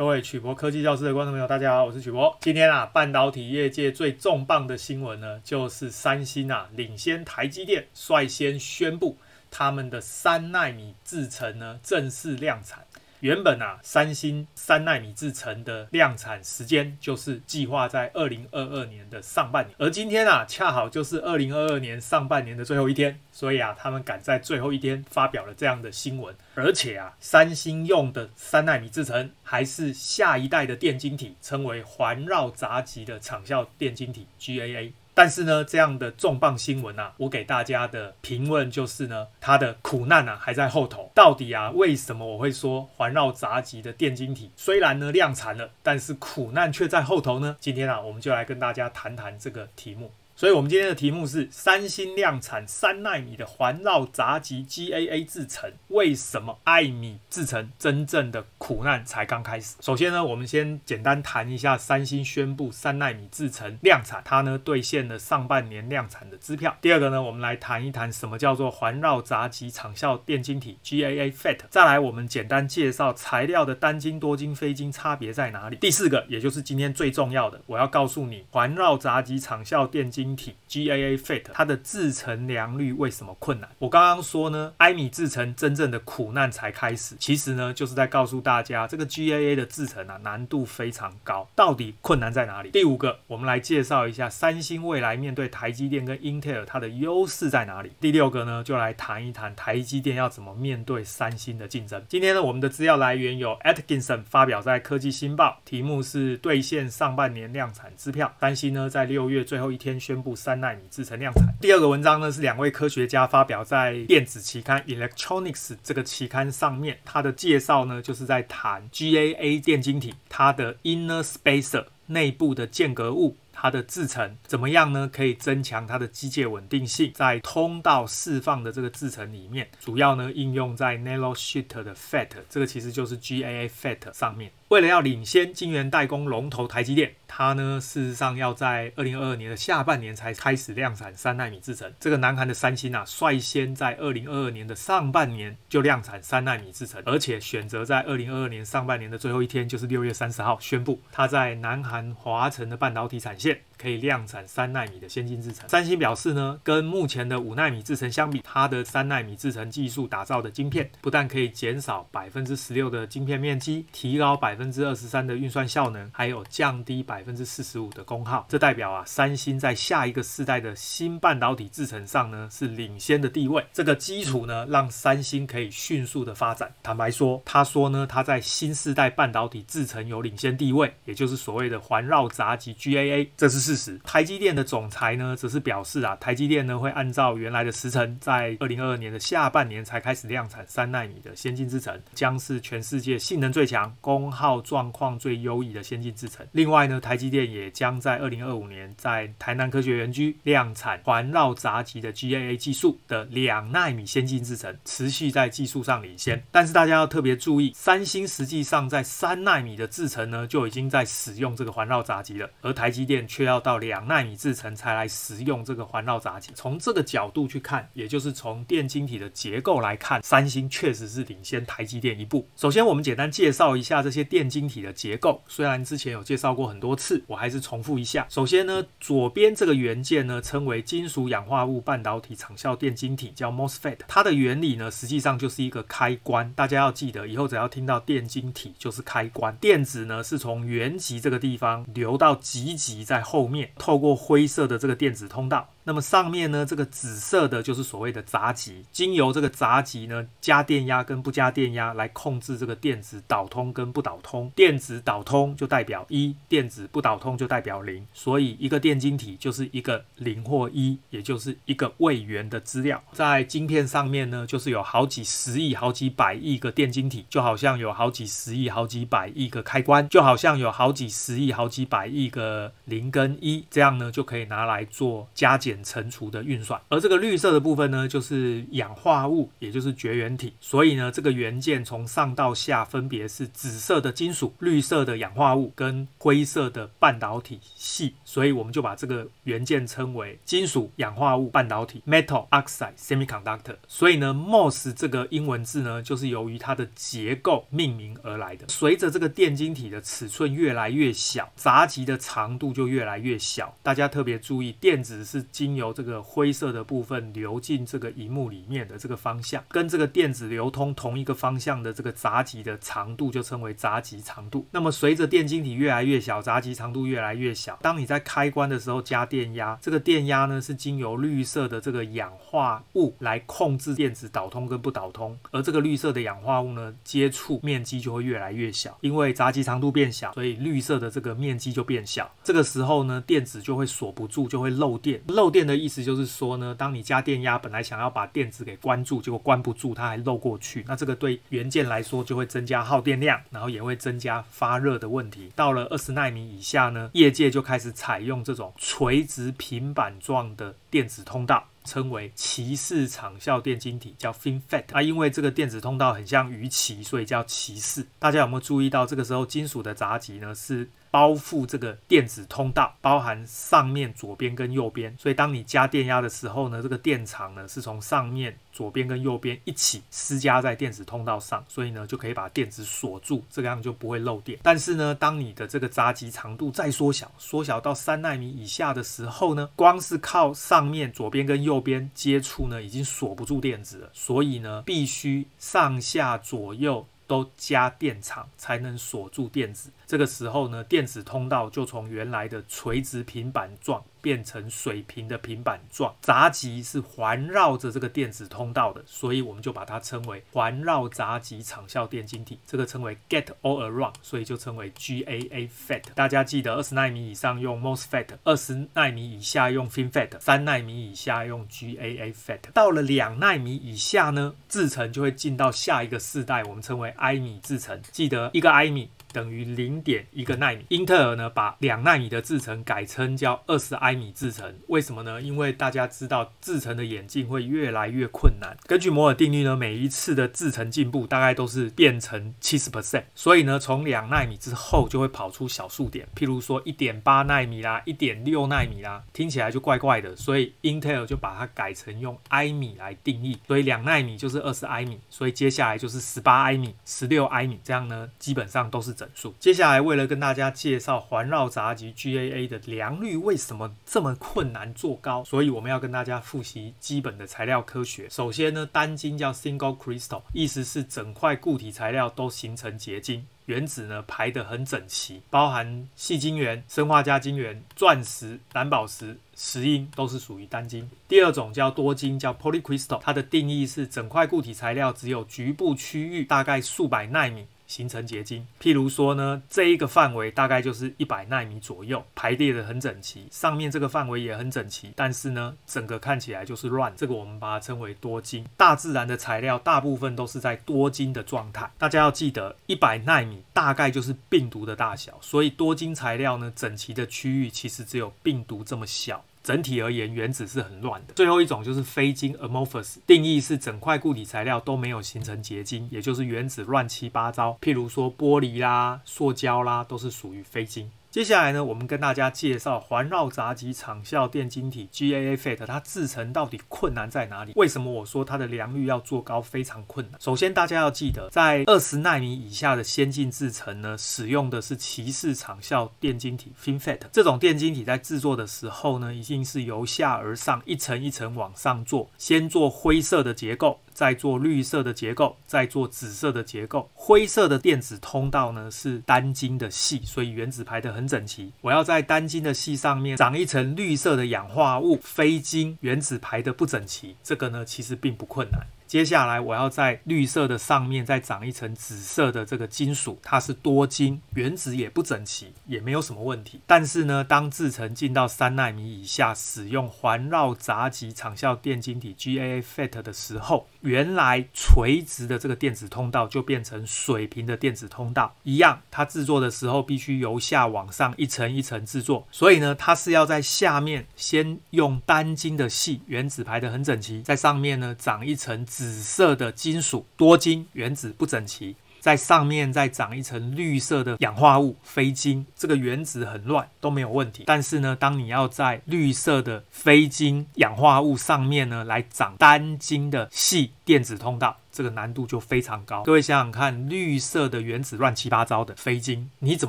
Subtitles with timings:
[0.00, 2.34] 各位曲博科技教室的观众朋友，大家好，我是曲博。
[2.40, 9.18] 今天啊，半导体业界最重磅的新闻呢，就是三星啊领先台积电，率先宣布
[9.50, 12.82] 他们的三纳米制程呢正式量产。
[13.20, 26.34] 原本啊，三星三奈米制程的量产时间就是计划在二零二二年的上半年，而今天啊，恰好就是二零二二年上半年的最后一天，所以啊，他们赶在最后一天发表了这样的新闻。
[26.54, 34.92] 而且啊，三星用的三奈米制程还是下一代的电晶体，称为环绕杂极的场效电晶体 GAA。
[35.20, 41.10] 但是呢，这样的重磅新闻啊，我给大家的评论就是呢，它的苦难啊还在后头。
[41.14, 47.54] 到底啊，为什么我会说环绕杂技的电晶体虽然呢量产了，但是苦难却在后头呢？
[47.60, 50.10] 今天啊，我们就来跟大家谈谈这个题目。
[50.40, 59.76] 所以，我们今天的题目是：三星量产三纳米的环绕杂极 GAA 制程，为什么艾米制程真正的苦难才刚开始？
[59.80, 66.74] 首先呢，我们先简单谈一下三星宣布三纳米制程量产，它呢兑现了上半年量产的支票。
[66.80, 71.58] 第二个呢，我们来谈一谈什么叫做环绕杂极场效电晶体 GAA FET。
[71.68, 75.76] 再来，我们简单介绍材料的单晶、多晶、非晶差别在哪里。
[75.76, 80.29] 第四个，也就是今天最重要的，我要告诉你环绕杂极场效电晶。
[80.36, 83.68] 体 GAA FET 它的制程良率为什么困难？
[83.78, 87.16] 我刚刚说呢，艾米制程真正的苦难才开始。
[87.18, 91.48] 其实呢，就是在告诉大家，这个 GAA 的制程啊，难度非常高。
[91.54, 92.70] 到底困难在哪里？
[92.70, 97.90] 第五个，我们来介绍一下三星未来面对台积电跟英特尔它的优势在哪里？
[98.00, 102.02] 第六个呢，就来谈一谈台积电要怎么面对三星的竞争。
[102.08, 108.32] 今天呢，我们的资料来源有 Atkinson 发表在科技新报，题目是兑现上半年量产支票。
[108.40, 110.34] 三星呢，在六月最后一天宣布。
[110.40, 111.54] 三奈米制成量产。
[111.60, 125.10] 第二个文章呢，是两位科学家发表在电子期刊 Electronics 这个期刊上面，它的介绍呢，就是在谈 GAA 电晶体它的 inner spacer 内部的间隔物，它的制程怎么样呢？
[125.12, 134.50] 可以增强它的机械稳定性，在通道释放的这个制程里面，主要呢应用在 nanosheet 的 FET，这个其实就是 GAA FET 上面。
[134.70, 141.92] 为了要领先晶圆代工龙头台积电，它呢事实上要在二零二二年的下半年才开始量产三纳米制程。
[141.98, 155.66] 这个南韩的三星啊，率先在二零二二年的上半年就量产三纳米制程，而且选择在二零二二年上半年的最后一天，就是六月三十号宣布，它在南韩华城的半导体产线可以量产三纳米的先进制程。
[155.70, 164.50] 三星表示呢，跟目前的五纳米制程相比，它的三纳米制程技术打造的晶片，不但可以减少百分之十六的晶片面积，提高百。
[164.50, 173.64] 百分之二十三的运算效能，还有降低百分之四十五的功耗，这代表啊，三星在下一个世代的新半导体制程上呢是领先的地位。
[173.72, 176.68] 这个基础呢，让三星可以迅速的发展。
[176.82, 184.00] 坦白说，他说呢，他在新世代半导体制程有领先地位，也就是所谓的环绕闸极 GAA，这是事实。
[184.04, 194.60] 台积电的总裁呢，则是表示啊，台积电呢会按照原来的时程，在二零二二年的下半年才开始量产三纳米的先进制程，将是全世界性能最强、功耗。
[194.70, 196.46] 状况最优异的先进制程。
[196.52, 206.42] 另外呢，台积电也将在二零二五年在台南科学园区量产环绕闸极的 GAA 技术的两纳米先进制程，持续在技术上领先。
[206.50, 216.52] 但是大家要特别注意，三星实际上在三纳米的制程呢就已经在使用这个环绕闸极了，而台积电却要到两纳米制程才来使用这个环绕闸极。
[216.54, 222.46] 从这个角度去看，也就是从电晶体的结构来看，三星确实是领先台积电一步。
[222.56, 224.50] 首先，我们简单介绍一下这些电。
[224.50, 228.26] 晶体的结构，虽然之前有介绍过很多次，我还是重复一下。
[228.28, 233.98] 首先呢，左边这个元件呢，称为金属氧化物半导体场效电晶体，叫 MOSFET。
[234.08, 236.52] 它的原理呢，实际上就是一个开关。
[236.54, 239.54] 大家要记得，以后只要听到电晶体，就是开关。
[239.56, 245.68] 电子呢，是从原极这个地方流到极极在后面，透过灰色的这个电子通道。
[245.90, 254.48] 那么上面呢，这个紫色的就是所谓的闸极，经由这个闸极呢，加电压跟不加电压来控制这个电子导通跟不导通。
[254.54, 258.06] 电子导通就代表一，电子不导通就代表零。
[258.14, 263.02] 所以一个电晶体就是一个零或一，也就是一个位元的资料。
[263.10, 275.79] 在晶片上面呢，就是有好几十亿、好几百亿个电晶体，就好像有好几十亿、好几百亿个开关，就好像有好几十亿、好几百亿个零跟一，这样呢就可以拿来做加减。
[275.82, 276.80] 乘除的运算。
[276.88, 280.52] 而这个绿色的部分呢，就是氧化物，也就是绝缘体。
[280.60, 288.14] 所以呢，这个元件从上到下分别是紫色的金属、绿色的氧化物跟灰色的半导体系。
[288.24, 293.76] 所以我们就把这个元件称为金属氧化物半导体 （Metal Oxide Semiconductor）。
[293.88, 298.66] 所以呢，MOS 这个英文字呢，就是由于它的结构命名而来的。
[298.68, 303.76] 随着这个电晶体的尺寸越来越小，闸极的长度就越来越小。
[303.82, 314.66] 大家特别注意，电子是经由这个灰色的部分流进这个荧幕里面的这个方向，跟这个电子流通同一个方向的这个闸极的长度就称为闸极长度。
[314.70, 332.30] 那么随着电晶体越来越小，闸极长度越来越小，当你在开关的时候加电压，这个电压呢是经由绿色的这个氧化物来控制电子导通跟不导通，而这个绿色的氧化物呢接触面积就会越来越小，因为闸极长度变小，所以绿色的这个面积就变小。
[332.42, 335.20] 这个时候呢，电子就会锁不住，就会漏电。
[335.26, 340.84] 漏电的意思就是说呢，当你加电压，本来想要把电子给关住，结果关不住，它还漏过去。
[340.88, 345.52] 那这个对元件来说就会增加耗电量，然后也会增加发热的问题。
[345.54, 351.66] 到了二十纳米以下呢，业界就开始采用这种垂直平板状的电子通道。
[351.82, 354.84] 称为鳍式场效电晶体，叫 FinFET。
[354.92, 358.06] 那因为这个电子通道很像鱼鳍，所以叫鳍式。
[358.18, 365.14] 大家有没有注意到，这个时候金属的闸极呢是包覆这个电子通道，包含上面、左边跟右边。
[365.18, 374.58] 所以当你加电压的时候呢，这个电场呢是从上面、左边跟右边一起施加在电子通道上，所以呢就可以把电子锁住，这个样就不会漏电。
[374.62, 384.10] 但是呢，当你的这个闸极长度再缩小，缩小到三纳米以下的时候呢，光是靠上面、左边跟右边接触呢，已经锁不住电子了。
[384.12, 389.88] 所以呢，必须上下左右都加电场才能锁住电子。
[390.04, 406.02] 这个时候呢，电子通道就从原来的垂直平板状变成水平的平板状，闸极是环绕着这个电子通道的，所以我们就把它称为环绕闸极场效电晶体，这个称为 Gate All Around，所以就称为 GAA FET。
[406.14, 412.60] 大家记得二十纳米以上用 MOSFET，二十纳米以下用 FinFET，三纳米以下用 GAA FET。
[412.72, 418.00] 到了两纳米以下呢，制程就会进到下一个世代，我们称为埃米制程。
[418.12, 419.08] 记得一个埃米。
[419.32, 420.84] 等于零点一个纳米。
[420.88, 424.74] 英特尔呢，把两纳米的制程改称叫二十埃米制程。
[424.88, 425.40] 为什么呢？
[425.40, 428.76] 因为大家知道制程的演进会越来越困难。
[428.86, 433.24] 根据摩尔定律呢，每一次的制程进步大概都是变成七十 percent。
[433.34, 440.34] 所以呢，从两纳米之后就会跑出小数点，譬如说一点八纳米啦，一点六纳米啦，听起来就怪怪的。
[440.34, 443.58] 所以英特尔就把它改成用埃米来定义。
[443.66, 449.14] 所以两纳米就是二十埃米，所以接下来就是十八埃米、十六埃米，这样呢，基本上都是。
[449.20, 449.54] 整数。
[449.60, 458.26] 接下来，为了跟大家介绍环绕闸极 GAA 的良率为什么这么困难做高，所以我们要跟大家复习基本的材料科学。
[458.30, 471.10] 首先呢，单晶叫 Single Crystal，意思是整块固体材料都形成结晶，原子呢排得很整齐，包含细晶圆、砷化镓晶圆、钻石、蓝宝石、石英都是属于单晶。
[471.28, 477.66] 第二种叫多晶，叫 Polycrystal，它的定义是整块固体材料只有局部区域，大概数百纳米。
[477.90, 488.64] 形成结晶，譬如说呢，这一个范围大概就是一百纳米左右，排列得很整齐，上面这个范围也很整齐，但是呢，整个看起来就是乱，这个我们把它称为多晶。
[488.76, 499.44] 大自然的材料大部分都是在多晶的状态，大家要记得，一百纳米大概就是病毒的大小，所以多晶材料呢，整齐的区域其实只有病毒这么小。
[499.62, 501.34] 整体而言，原子是很乱的。
[501.34, 507.78] 最后一种就是非晶 （amorphous），定义是整块固体材料都没有形成结晶，也就是原子乱七八糟。
[507.80, 511.10] 譬如说玻璃啦、塑胶啦，都是属于非晶。
[511.30, 517.72] 接下来呢，我们跟大家介绍环绕杂极场效电晶体 GAA FET，它制程到底困难在哪里？
[517.76, 520.40] 为什么我说它的良率要做高非常困难？
[520.40, 527.20] 首先，大家要记得，在二十纳米以下的先进制程呢，使用的是鳍式场效电晶体 FinFET。
[527.30, 534.00] 这种电晶体在制作的时候呢，一定是由下而上，一层一层往上做，先做灰色的结构。
[534.20, 537.08] 在做绿色的结构，在做紫色的结构。
[537.14, 541.72] 灰色的电子通道呢，是单晶的系，所以原子排得很整齐。
[541.80, 547.34] 我要在单晶的系上面长一层绿色的氧化物，非晶，原子排得不整齐。
[547.42, 548.82] 这个呢，其实并不困难。
[549.10, 556.80] 接下来我要在绿色的上面再长一层紫色的这个金属，它是多晶，原子也不整齐，也没有什么问题。
[556.86, 569.02] 但是呢，当制程进到三纳米以下，使用环绕杂极长效电晶体 GAA FET 的时候，原来垂直的这个电子通道就变成水平的电子通道一样。
[569.10, 581.96] 它制作的时候必须由下往上一层一层制作，所以呢，它是要在下面先用单晶的细原子排得很整齐，在上面呢长一层紫色的金属多晶原子不整齐。
[582.20, 587.64] 在上面再长一层绿色的氧化物非晶，这个原子很乱都没有问题。
[587.66, 596.22] 但是呢，当你要在绿色的非晶氧化物上面呢来长单晶的细电子通道，这个难度就非常高。
[596.24, 599.88] 各位想想看，绿色的原子乱七八糟的非晶，你怎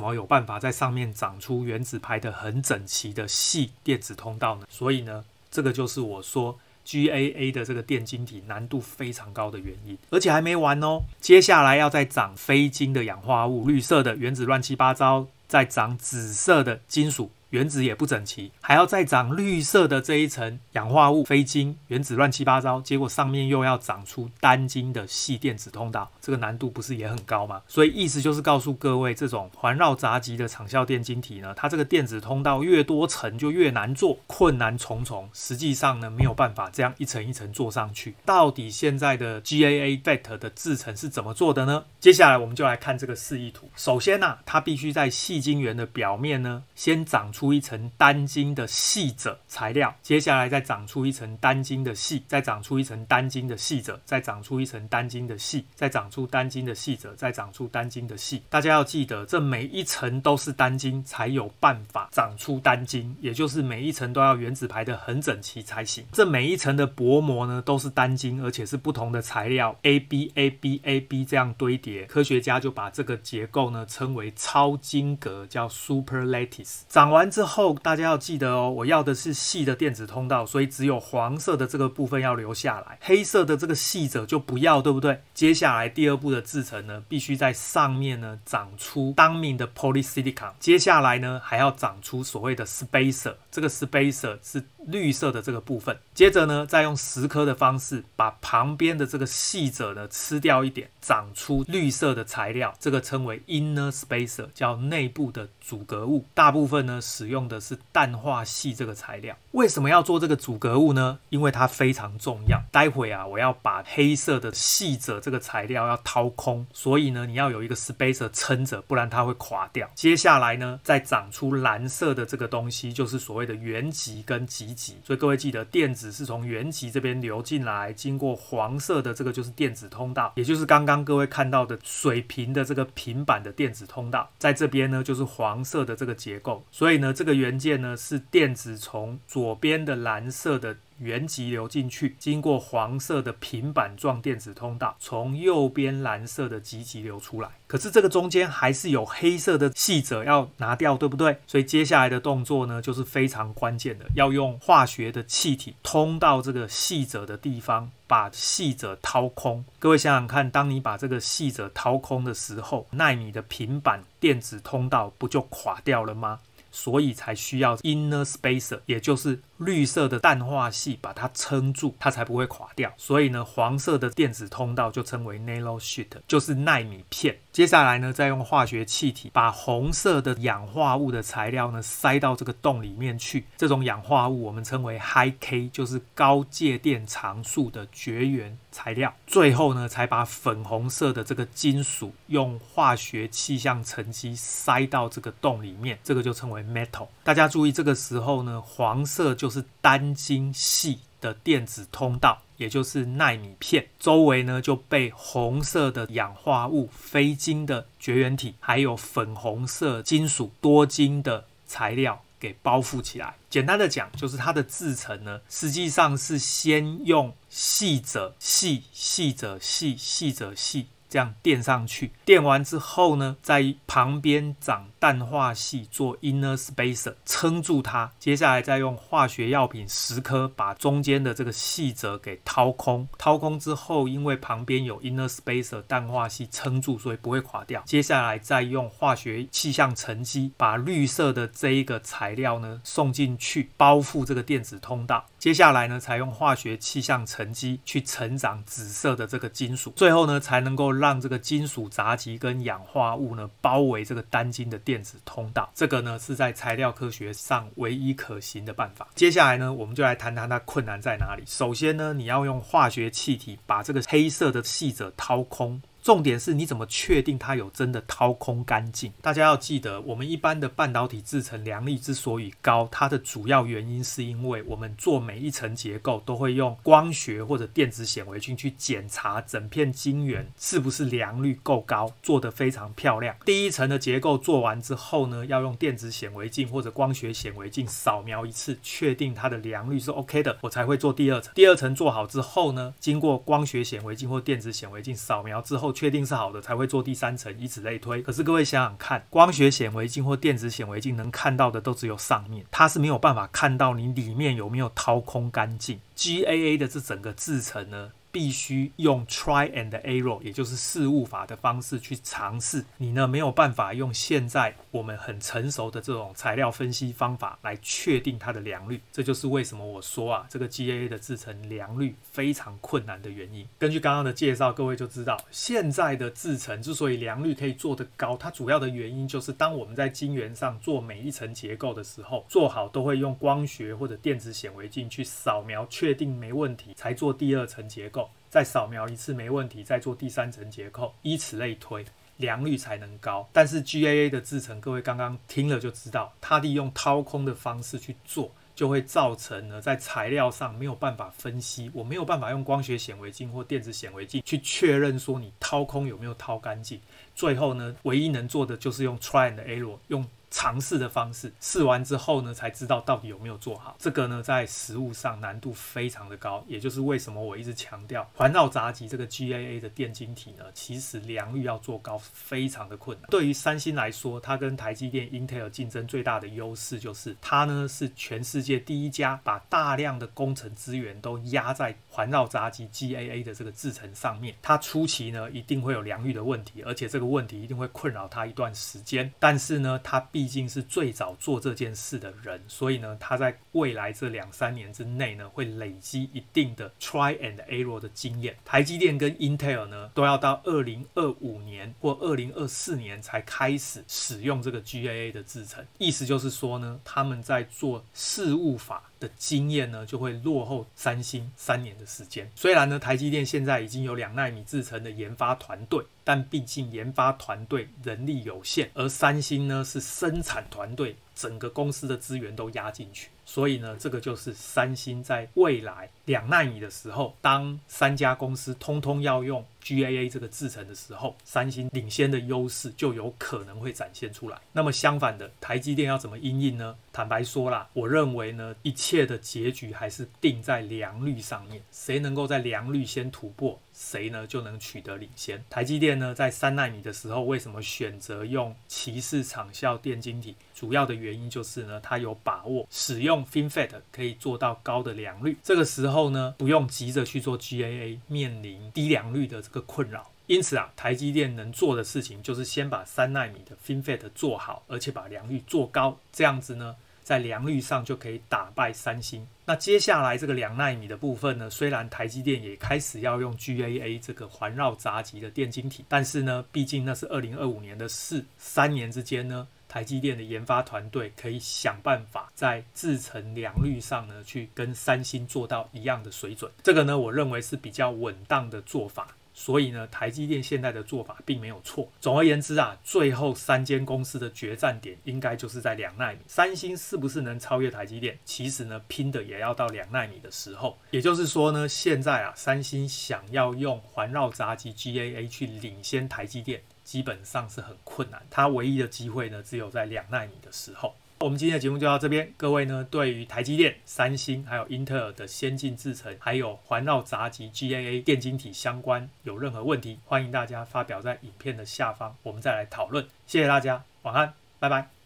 [0.00, 4.64] 么有办法在上面长出原子排得很整齐的细电子通道呢？
[4.70, 6.58] 所以呢，这个就是我说。
[6.92, 11.00] GAA 的这个电晶体难度非常高的原因，而且还没完哦。
[11.20, 17.30] 接下来要再长非晶的氧化物，绿色的原子乱七八糟，再长紫色的金属。
[17.52, 27.60] 原子也不整齐，还要再长绿色的这一层氧化物非晶，原子乱七八糟，结果上面又要长出单晶的细电子通道，这个难度不是也很高吗？
[27.68, 35.28] 所以意思就是告诉各位，这种环绕闸极的场效电晶体呢，它这个电子通道越多层就越难做，困难重重。
[35.34, 38.14] 实际上呢，没有办法这样一层一层做上去。
[38.24, 41.84] 到底现在的 GAA FET 的制程是怎么做的呢？
[42.00, 43.68] 接下来我们就来看这个示意图。
[43.76, 47.41] 首先呢、它必须在细晶圆的表面呢，先长出。
[47.42, 58.40] 出一层单晶的细者材料，接下来再长出一层单晶的细，再长出一层单晶的细者，再长出一层单晶的细，再长出单晶的细者，再长出单晶的细。
[58.48, 66.06] 大家要记得，这每一层都是单晶，才有办法长出单晶，也就是每一层都要原子排的很整齐才行。
[66.12, 72.04] 这每一层的薄膜呢，都是单晶，而且是不同的材料，A B A B A B 这样堆叠。
[72.04, 76.82] 科学家就把这个结构呢称为超晶格，叫 Super Lattice。
[76.88, 77.31] 长完。
[77.32, 85.22] 之后大家要记得哦，我要的是细的电子通道，所以只有黄色的这个部分要留下来，黑色的这个细者就不要，对不对？
[85.32, 107.00] 接下来第二步的制程呢，必须在上面呢长出当面的 polysilicon，接下来呢还要长出所谓的 spacer，这个 spacer 是绿色的这个部分，接着呢再用蚀刻的方式把旁边的这个细者呢吃掉一点，长出绿色的材料，这个称为 inner spacer，叫内部的阻隔物，大部分呢。
[107.02, 111.18] 使用的是氮化系这个材料，为什么要做这个阻隔物呢？
[111.28, 112.58] 因为它非常重要。
[112.70, 119.90] 待会啊，我要把黑色的细者这个材料要掏空，所以呢，你要有一个 spacer 撑着，不然它会垮掉。
[119.94, 124.71] 接下来呢，再长出蓝色的这个东西，就是所谓的原极跟极
[125.04, 136.62] 所以各位记得，电子是从原极这边流进来，经过黄色的这个就是电子通道，也就是刚刚各位看到的水平的这个平板的电子通道，在这边呢就是黄色的这个结构。
[136.72, 137.10] 所以呢。
[137.22, 147.50] 这个元件呢，是电子从左边的蓝色的原极流进去，经过黄色的平板状电子通道，从右边蓝色的极极流出来。
[147.66, 151.38] 可是这个中间还是有黑色的细者要拿掉，对不对？
[151.46, 159.64] 所以接下来的动作呢，就是非常关键的，要用化学的气体通到这个细者的地方，把细者掏空。
[159.78, 166.38] 各位想想看，当你把这个细者掏空的时候，奈米的平板电子通道不就垮掉了吗？
[166.74, 172.92] 所以才需要 inner spacer，也就是绿色的氮化系把它撑住，它才不会垮掉。
[172.96, 177.36] 所以呢，黄色的电子通道就称为 nanosheet，就是奈米片。
[177.52, 183.44] 接下来呢，再用化学气体把红色的氧化物的材料呢塞到这个洞里面去。
[183.58, 189.14] 这种氧化物我们称为 high K，就是高介电常数的绝缘材料。
[189.26, 196.62] 最后呢，才把粉红色的这个金属用化学气象沉积塞到这个洞里面，这个就称为。
[196.62, 213.34] metal，大家注意，这个时候呢，黄色就是单晶系的电子通道，也就是奈米片，周围呢就被红色的氧化物非晶的绝缘体，还有粉红色金属多晶的材料给包覆起来。
[213.50, 220.86] 简单的讲，就是它的制成呢，实际上是先用矽者矽、矽者矽、矽者矽。
[221.12, 228.10] 这样垫上去，垫完之后呢，在旁边长氮化矽做 inner spacer 撑住它。
[228.18, 233.06] 接下来再用化学药品十颗把中间的这个细褶给掏空。
[233.18, 237.82] 掏空之后，因为旁边有 inner spacer 氮化系撑住，所以不会垮掉。
[237.84, 245.26] 接下来再用化学气象沉积把绿色的这一个材料呢送进去，包覆这个电子通道。
[245.38, 255.70] 接下来呢，才用化学气象沉积去成长紫色的这个金属，最后呢，才能够让这个金属杂极跟氧化物呢包围这个单晶的电子通道。
[255.74, 259.08] 这个呢，是在材料科学上唯一可行的办法。
[259.14, 261.42] 接下来呢，我们就来谈谈它困难在哪里。
[261.46, 265.82] 首先呢，你要用化学气体把这个黑色的细者掏空。
[266.02, 269.12] 重点是你怎么确定它有真的掏空干净？
[269.22, 283.36] 大家要记得，我们一般的半导体制程良率之所以高，它的主要原因是因为我们做每一层结构都会用光学或者电子显微镜去检查整片晶圆是不是良率够高，做得非常漂亮。
[283.44, 291.52] 第一层的结构做完之后呢，要用电子显微镜或者光学显微镜扫描一次，确定它的良率是 OK 的，我才会做第二层。
[291.54, 295.91] 第二层做好之后呢，经过光学显微镜或电子显微镜扫描之后。
[295.92, 298.22] 确定是好的才会做第三层，以此类推。
[298.22, 306.00] 可是各位想想看，光学显微镜或电子显微镜能看到的都只有上面，它是没有办法看到你里面有没有掏空干净。
[306.16, 312.82] GAA 的这整个制程呢，必须用 try and error，也就是试误法的方式去尝试。
[312.96, 319.00] 你呢，没有办法用现在我们很成熟的这种材料分析方法来确定它的良率。
[319.12, 323.68] 这就是为什么我说啊，这个 GAA 的制程良率非常困难的原因。
[323.78, 338.21] 根据刚刚的介绍，各位就知道现在的制程之所以良率可以做得高，它主要的原因就是当我们在晶圆上做每一层结构的时候，做好都会用光学或者电子显微镜去扫描，确定没问题才做第二层结构。
[338.52, 342.04] 再扫描一次没问题，再做第三层结构，以此类推，
[342.36, 343.48] 良率才能高。
[343.50, 357.00] 但是 GAA 的制程，各位刚刚听了就知道，它利用掏空的方式去做，就会造成呢在材料上没有办法分析，我没有办法用光学显微镜或电子显微镜去确认说你掏空有没有掏干净。
[357.34, 360.22] 最后呢，唯一能做的就是用 try and error，用。
[360.52, 363.96] 尝试的方式，试完之后呢，才知道到底有没有做好。
[363.98, 373.30] 这个呢，在实物上难度非常的高，也就是为什么我一直强调环绕杂极这个 GAA 的电晶体呢，其实良率要做高非常的困难。
[373.30, 384.54] 对于三星来说，它跟台积电、Intel 竞争最大的优势就是它呢是全世界第一家把大量的工程资源都压在环绕杂极 GAA 的这个制程上面。
[384.60, 389.32] 它初期呢一定会有良率的问题，而且这个问题一定会困扰它一段时间。
[389.38, 398.56] 但是呢，它必毕竟是最早做这件事的人，所以呢，他在未来这两三年之内呢，会累积一定的 try and error 的经验。
[398.64, 405.86] 台积电跟 Intel 呢，都要到二零二五年或二零二四年才开始使用这个 GAA 的制程。
[405.98, 412.50] 意思就是说呢，他们在做事务法的经验呢，就会落后三星三年的时间。
[412.56, 423.28] 虽然呢，台积电现在已经有两纳米制程的研发团队，但毕竟研发团队人力有限，而三星呢是生产团队，整个公司的资源都压进去。
[423.44, 434.58] 所以呢，这个就是三星在未来两奈米的时候，当三家公司通通要用 GAA 这个制程的时候，三星领先的优势就有可能会展现出来。
[434.72, 436.96] 那么相反的，台积电要怎么应应呢？
[437.12, 445.62] 坦白说啦，我认为呢，一切的结局还是定在良率上面，谁能够在良率先突破，谁呢就能取得领先。
[445.68, 450.54] 台积电呢，在三奈米的时候，为什么选择用鳍式场效电晶体？
[450.74, 455.56] 主要的原因就是呢，它有把握使用 FinFET 可以做到高的良率。
[455.62, 460.30] 这个时候呢，不用急着去做 GAA，面临低良率的这个困扰。
[460.48, 469.46] 因此啊，台积电能做的事情就是先把三奈米的 FinFET 做好，而且把良率做高，这样子呢，在良率上就可以打败三星。
[469.64, 479.66] 那接下来这个两纳米的部分呢，虽然台积电也开始要用 GAA 这个环绕杂极的电晶体，但是呢，毕竟那是二零二五年的事，三年之间呢。
[479.88, 486.72] 台积电的研发团队可以想办法在制程良率上呢，去跟三星做到一样的水准。
[486.82, 489.28] 这个呢，我认为是比较稳当的做法。
[489.54, 492.08] 所以呢，台积电现在的做法并没有错。
[492.20, 496.38] 总而言之啊，最后三间公司的决战点应该就是在两纳米。
[496.46, 498.38] 三星是不是能超越台积电？
[498.44, 500.98] 其实呢，拼的也要到两纳米的时候。
[501.10, 506.82] 也就是说呢，现在啊，三星想要用环绕杂极 GAA 去领先台积电。
[507.04, 511.12] 基本上是很困难，它唯一的机会呢，只有在两纳米的时候。
[511.42, 512.52] 我们今天的节目就到这边。
[512.56, 523.26] 各位呢，对于台积电、三星还有英特尔的先进制程，还有环绕杂技 GAA 电晶体相关有任何问题，欢迎大家发表在影片的下方，我们再来讨论。
[523.46, 525.21] 谢谢大家，晚安，拜拜。